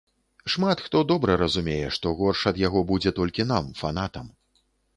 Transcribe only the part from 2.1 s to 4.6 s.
горш ад яго будзе толькі нам, фанатам.